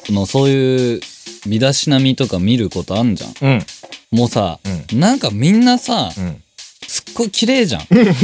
[0.09, 1.01] のそういう
[1.47, 3.35] 身だしなみとか見ることあんじゃん。
[3.43, 3.67] うん。
[4.11, 4.61] もうさ、
[4.93, 6.43] うなんかみんなさ、うん。
[6.87, 7.83] すっごい綺麗じゃん。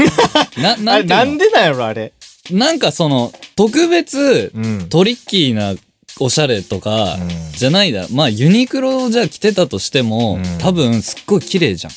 [0.62, 1.16] な、なあれ、んていうの？
[1.16, 2.12] なんでなんやろ、あれ？
[2.50, 4.86] なんかその、特別、うん。
[4.88, 5.74] トリッキーな
[6.18, 8.06] おしゃれとか、うんじゃないだ。
[8.10, 11.92] まあ、ユニクロじゃ着てたとしても、うん多分すっごい綺麗じゃん。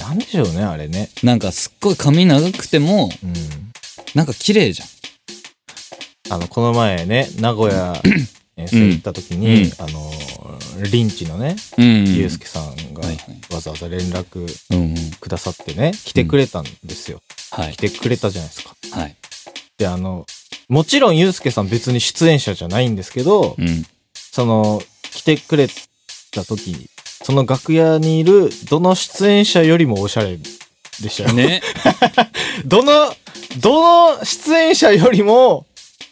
[0.00, 1.10] なんでしょうね、あれね。
[1.22, 3.32] なんかすっごい髪長くても、うん。
[4.14, 4.88] なんか綺麗じゃん。
[6.34, 8.00] あの、この前ね、名古屋
[8.56, 10.12] 遠征行った時に、あの、
[10.90, 12.14] リンチのね、うん。
[12.14, 13.02] ゆうすけさんが
[13.52, 15.10] わざわざ連絡うんうん。
[15.20, 17.20] くださってね、来てくれたんですよ。
[17.50, 17.76] はい来。
[17.76, 18.74] てくれたじゃないですか。
[18.92, 19.16] はい。
[19.78, 20.26] で、あの、
[20.68, 23.84] もちろんゆうすけさん別に出演者じゃないんですけど、うん。
[24.14, 25.68] その、来てくれ
[26.32, 26.88] た時に、
[27.24, 31.32] その楽屋にいるどの出演者よりもおしゃれでしたよ。
[31.32, 31.62] ね。
[32.66, 33.14] どの、
[33.60, 35.64] どの出演者よりも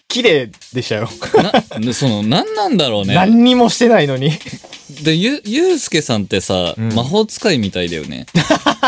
[0.09, 1.11] 綺麗でしたよ。
[1.75, 3.15] な、でその、なんなんだろうね。
[3.15, 4.31] 何にもしてないのに。
[5.03, 8.27] で、ゆ、ゆうすけさんってさ、うん魔法使いみたいだよね。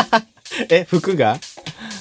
[0.69, 1.39] え、服が？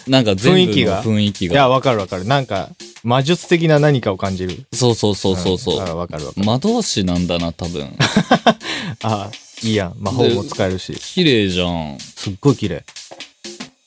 [0.07, 1.03] なんか全部の雰囲気が？
[1.05, 1.55] 雰囲気が。
[1.55, 2.25] いや、わかるわかる。
[2.25, 2.71] なんか、
[3.05, 4.65] 魔術的な何かを感じる。
[4.73, 5.79] そうそうそうそうそう。
[5.79, 6.47] んあわかるわかる。
[6.47, 7.97] 魔導士なんだな、多分。
[9.05, 9.31] あ
[9.63, 9.95] いいやん。
[9.99, 10.95] 魔法も使えるし。
[10.95, 11.99] 綺麗じゃん。
[11.99, 12.83] すっごい綺麗。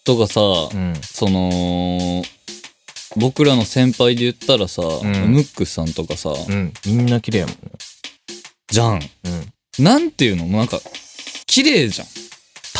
[0.03, 0.39] とかさ、
[0.71, 0.93] うん。
[1.01, 2.23] その、
[3.15, 4.86] 僕らの先輩で言ったらさ、ん
[5.32, 6.71] ムックさんとかさ、うん。
[6.86, 7.60] みんな綺麗やもんね。
[8.69, 9.01] じゃん。
[9.23, 9.30] う
[9.82, 9.84] ん。
[9.84, 10.45] なんていうの？
[10.45, 10.80] なんか、
[11.47, 12.08] 綺麗じゃん。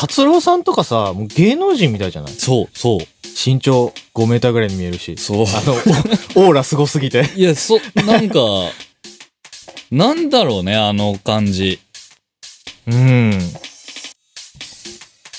[0.00, 2.32] 達郎さんとかさ、もう芸能人みたいじゃない？
[2.32, 2.98] そう、そう。
[3.44, 5.16] 身長5メーターぐらいに見えるし。
[5.16, 5.46] そう。
[5.46, 5.74] あの、
[6.46, 7.28] オーラすごすぎて。
[7.36, 8.38] いや、そ、なんか、
[9.90, 11.80] なんだろうね、あの感じ。
[12.86, 13.30] うん。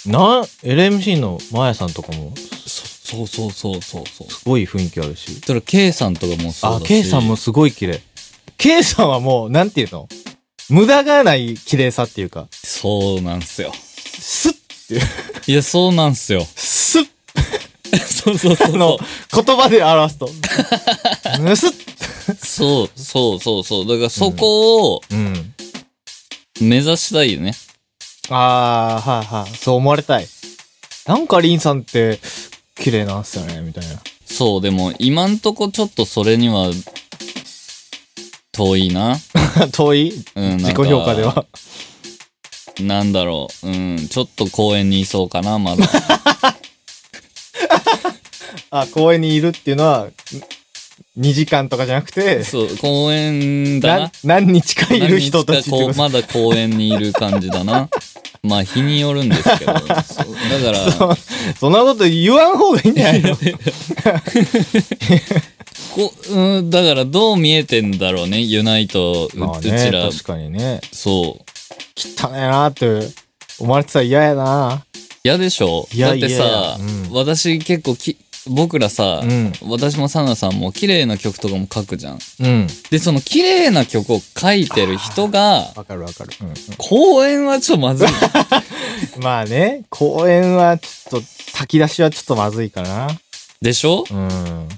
[0.06, 2.34] な、LMC のマヤさんとかも、
[2.66, 4.32] そそうそうそうそうそう。
[4.32, 5.40] すごい雰囲気あるし。
[5.46, 8.02] それ、K さんとかもそうだし。、あ K さんもすごい綺麗。
[8.58, 10.08] K さんはもう、なんていうの？
[10.70, 13.72] 無駄がない綺麗さっていうか、そうなんすよ。
[14.32, 14.56] スッっ
[14.88, 15.02] ていう、
[15.48, 16.46] いや、そうなんすよ。
[16.56, 17.08] スッ
[17.98, 19.00] そうそうそうあの
[19.32, 20.30] そ、言葉で表すと。
[21.40, 21.76] ぬすっう。
[22.38, 23.88] そう、そうそうそう。
[23.88, 25.56] だからそこをうん。
[26.62, 27.56] 目指したいよね。
[28.30, 29.58] あー、はいはい。
[29.58, 30.28] そう思われたい。
[31.08, 32.20] なんかリンさんって、
[32.76, 34.00] 綺麗なんすよね、みたいな。
[34.26, 36.70] そう、でも今んとこちょっとそれには、
[38.52, 39.18] 遠いな。
[39.74, 40.26] 遠い？
[40.36, 41.46] うん、自己なんか評価では。
[42.82, 43.68] なんだろう。
[43.68, 45.86] うん、ちょっと公園にいそうかな、まだ。
[48.72, 50.14] あ、公園にいるっていうのは、ん
[51.20, 54.12] 2時間とかじゃなくて、そう、公園だなな。
[54.24, 57.90] 何日かいる人たちまだ公園にいる感じだな。
[58.42, 59.74] まあ、日によるんですけど。
[59.74, 59.96] だから、
[60.92, 61.18] そう
[61.60, 63.36] そんなこと言わん方がいいんじゃないの？
[65.96, 70.10] こうん、だからどう見えてんだろうね、ユナイト、うまあうちね、ら。
[70.10, 70.80] 確かにね。
[70.92, 71.44] そう。
[71.96, 73.00] 汚ねえなって
[73.60, 74.84] 思われてたら嫌やな。
[75.24, 75.88] 嫌でしょ？
[75.92, 78.18] いやだってさ、うん私結構き、
[78.48, 79.52] 僕らさ、うん。
[79.64, 82.20] 私もサナさんも綺麗な曲とかも書くじゃん。
[82.40, 82.68] うん。
[82.90, 86.32] で、その綺麗な曲を書いてる人が、 わかるわかる。
[86.42, 88.08] うん公演はちょっとまずい。
[88.08, 93.10] う んまあね、公演はちょっと、炊き出しはちょっとまずいかな。
[93.62, 94.06] でしょ？
[94.10, 94.70] うん。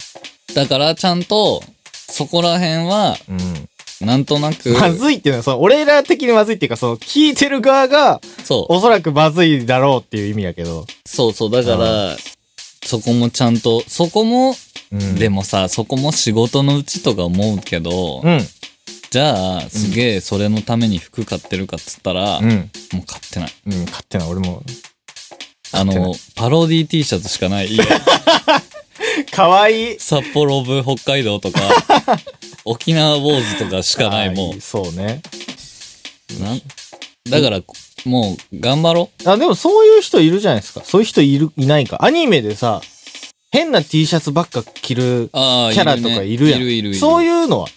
[0.55, 1.63] だからちゃんと、
[2.09, 3.69] そこら辺は、うん。
[4.05, 10.85] なんとなく、まずいっていうのは、その、俺ら的にまずいっていうか、その、聞いてる側が、そう、おそらくまずいだろうっていう意味やけど。
[11.05, 12.17] そうそう、だから、
[12.85, 14.55] そこもちゃんと、そこも、
[14.91, 18.41] うんでもさ、そこも仕事のうちとか思うけど、うん。
[19.09, 22.47] じゃあ、すげえそれのために服買ってるかっつったら、うん。
[22.47, 23.53] もう買ってない。
[23.67, 24.63] うん、勝手な、俺も。
[25.73, 27.67] あの、パロディ T シャツしかない。
[27.73, 27.83] 家
[29.31, 29.99] かわいい。
[29.99, 31.59] 札幌ブ北海道とか、
[32.65, 34.61] 沖縄坊主とかしかない、もう。
[34.61, 35.21] そうね。
[36.39, 36.43] う。
[36.43, 36.61] なん
[37.29, 37.61] だから、
[38.05, 40.81] もう、頑張ろあ、でもそういう人いるじゃないですか。
[40.83, 42.03] そういう人いる、いないか。
[42.03, 42.81] アニメでさ、
[43.51, 46.61] 変な T シャツばっか着るああ、キャラとかいるやん。
[46.61, 46.95] いるいるいる。
[46.99, 47.67] そういうのは、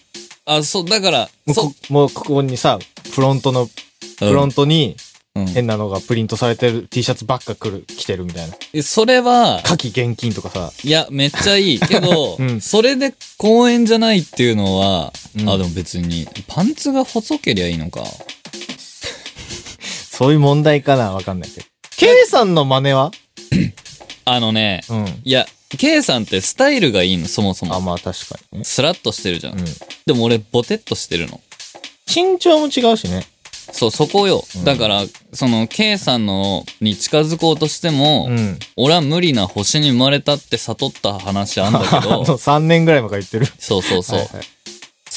[0.45, 2.79] あ、そう、だから、そもうこもうここにさ、
[3.11, 3.69] フロントの、
[4.19, 8.55] フロントにうん変なのがプリントされてる T シャツばっか来る、着てるみたいな。
[8.73, 10.71] えそれは、夏季現金とかさ。
[10.83, 11.79] いや、めっちゃいい。
[11.85, 18.03] けど、うんそれで公演じゃないっていうのは、うんあ、でも別に、パンツが細けりゃいいのか。
[20.09, 21.67] そういう問題かなわかんないけど。
[21.97, 23.11] K さんの真似は？
[24.23, 25.21] あのね、うん。
[25.25, 25.45] いや、
[25.77, 27.81] K さんってスタイルがいいの、そもそあ、も。
[27.81, 28.63] まあ確かにね。
[28.65, 29.59] スラッとしてるじゃん。
[29.59, 29.65] うん。
[30.05, 31.41] でも俺、ボテッとしてるの。
[32.07, 33.25] 身長も違うしね。
[33.71, 34.43] そう、そこよ。
[34.55, 35.03] うんだから、
[35.33, 38.59] その、K さんの、に近づこうとしても、うん。
[38.75, 43.47] 俺は無理な星に生まれたって悟った話あんだけ あのど、3年ぐらい前から言ってる。
[43.59, 44.19] そうそうそう。
[44.19, 44.45] はいはい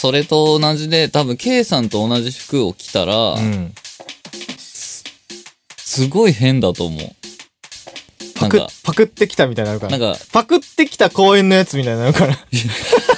[0.00, 3.74] それと同じで、多分 K さんと同じ服を着たら、うん。
[5.76, 7.00] すごい変だと思う。
[7.00, 7.08] な
[8.36, 9.98] パクんか、、パクってきたみたいになるから。
[9.98, 12.38] なんか、パクってきた公園のやつみたいになるから。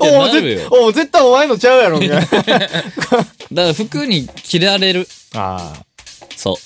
[0.00, 2.26] いやおお、なるよぜお絶対お前のちゃうやろ、みたいな。
[2.30, 5.08] だから服に着られる。
[5.34, 5.74] あ
[6.36, 6.58] そ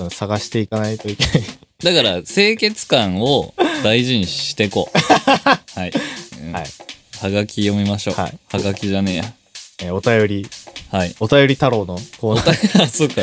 [0.00, 1.38] あ、探していかないといけない。
[1.38, 1.42] う。
[1.84, 4.98] だから、清潔感を大事にしていこう。
[5.78, 5.92] はい。
[6.42, 6.66] うんはい。
[7.20, 8.14] はがき読みましょう。
[8.14, 9.32] はいはがきじゃねえや。
[9.82, 10.48] えーお便り、
[10.90, 11.14] はい。
[11.20, 12.82] お便り太郎のコーナー。
[12.82, 13.22] あ、そうか。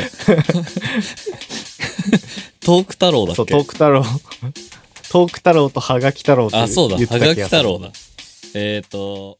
[2.60, 4.04] トーク太郎だそう、トーク太郎。
[5.10, 6.96] トーク太郎とはがき太郎ってあ、そうだ。
[6.96, 7.92] 言ってはがきた気がする太郎だ。
[8.54, 9.38] えっ、ー、と、